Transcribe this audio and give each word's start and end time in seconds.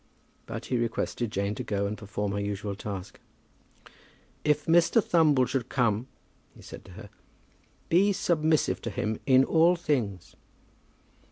But 0.47 0.65
he 0.65 0.77
requested 0.79 1.29
Jane 1.29 1.53
to 1.53 1.63
go 1.63 1.85
and 1.85 1.95
perform 1.95 2.31
her 2.31 2.39
usual 2.39 2.75
task. 2.75 3.19
"If 4.43 4.65
Mr. 4.65 4.99
Thumble 4.99 5.45
should 5.47 5.69
come," 5.69 6.07
he 6.55 6.63
said 6.63 6.83
to 6.85 6.93
her, 6.93 7.09
"be 7.87 8.11
submissive 8.11 8.81
to 8.81 8.89
him 8.89 9.19
in 9.27 9.43
all 9.43 9.75
things." 9.75 10.35